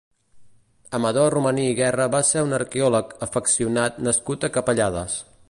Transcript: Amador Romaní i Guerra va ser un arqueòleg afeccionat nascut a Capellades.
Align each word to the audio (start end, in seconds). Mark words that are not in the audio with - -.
Amador 0.99 1.29
Romaní 1.35 1.65
i 1.73 1.75
Guerra 1.81 2.07
va 2.15 2.23
ser 2.31 2.43
un 2.47 2.59
arqueòleg 2.61 3.15
afeccionat 3.27 4.03
nascut 4.09 4.49
a 4.49 4.53
Capellades. 4.59 5.23